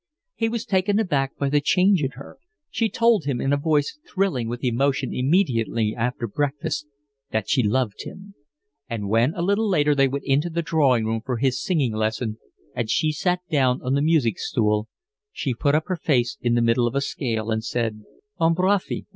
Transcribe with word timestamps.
He 0.33 0.49
was 0.49 0.65
taken 0.65 0.97
aback 0.97 1.37
by 1.37 1.49
the 1.49 1.61
change 1.61 2.01
in 2.01 2.09
her. 2.13 2.39
She 2.71 2.89
told 2.89 3.25
him 3.25 3.39
in 3.39 3.53
a 3.53 3.55
voice 3.57 3.99
thrilling 4.09 4.49
with 4.49 4.63
emotion 4.63 5.13
immediately 5.13 5.93
after 5.95 6.27
breakfast 6.27 6.87
that 7.29 7.47
she 7.47 7.61
loved 7.61 8.03
him; 8.03 8.33
and 8.89 9.09
when 9.09 9.35
a 9.35 9.43
little 9.43 9.69
later 9.69 9.93
they 9.93 10.07
went 10.07 10.23
into 10.25 10.49
the 10.49 10.63
drawing 10.63 11.05
room 11.05 11.21
for 11.23 11.37
his 11.37 11.63
singing 11.63 11.93
lesson 11.93 12.39
and 12.75 12.89
she 12.89 13.11
sat 13.11 13.41
down 13.51 13.79
on 13.83 13.93
the 13.93 14.01
music 14.01 14.39
stool 14.39 14.87
she 15.31 15.53
put 15.53 15.75
up 15.75 15.83
her 15.85 15.97
face 15.97 16.35
in 16.41 16.55
the 16.55 16.63
middle 16.63 16.87
of 16.87 16.95
a 16.95 17.01
scale 17.01 17.51
and 17.51 17.63
said: 17.63 18.01
"Embrasse 18.39 18.89
moi." 18.89 19.01